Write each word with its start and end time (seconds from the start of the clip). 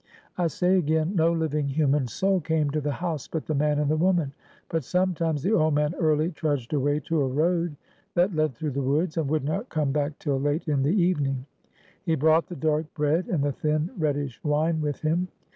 I 0.35 0.47
say 0.47 0.77
again, 0.77 1.15
no 1.15 1.31
living 1.31 1.67
human 1.67 2.07
soul 2.07 2.39
came 2.41 2.71
to 2.71 2.81
the 2.81 2.91
house 2.93 3.27
but 3.27 3.45
the 3.45 3.53
man 3.53 3.77
and 3.77 3.87
the 3.91 3.95
woman; 3.95 4.33
but 4.67 4.83
sometimes 4.83 5.43
the 5.43 5.51
old 5.53 5.75
man 5.75 5.93
early 5.93 6.31
trudged 6.31 6.73
away 6.73 6.99
to 7.01 7.21
a 7.21 7.27
road 7.27 7.75
that 8.15 8.33
led 8.33 8.55
through 8.55 8.71
the 8.71 8.81
woods, 8.81 9.17
and 9.17 9.29
would 9.29 9.43
not 9.43 9.69
come 9.69 9.91
back 9.91 10.17
till 10.17 10.39
late 10.39 10.67
in 10.67 10.81
the 10.81 10.99
evening; 10.99 11.45
he 12.03 12.15
brought 12.15 12.47
the 12.47 12.55
dark 12.55 12.91
bread, 12.95 13.27
and 13.27 13.43
the 13.43 13.51
thin, 13.51 13.91
reddish 13.95 14.43
wine 14.43 14.81
with 14.81 15.01
him. 15.01 15.27